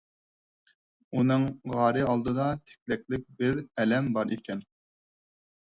ئۇنىڭ 1.17 1.45
غارى 1.75 2.07
ئالدىدا 2.07 2.49
تىكلەكلىك 2.65 3.29
بىر 3.43 3.63
ئەلەم 3.67 4.13
بار 4.19 4.37
ئىكەن. 4.39 4.69